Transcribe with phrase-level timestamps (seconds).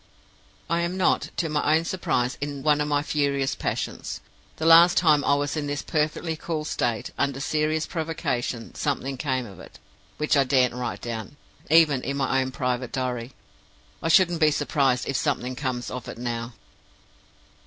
[0.67, 4.19] "I am not, to my own surprise, in one of my furious passions.
[4.55, 9.45] The last time I was in this perfectly cool state, under serious provocation, something came
[9.45, 9.77] of it,
[10.17, 11.37] which I daren't write down,
[11.69, 13.33] even in my own private diary.
[14.01, 16.53] I shouldn't be surprised if something comes of it now.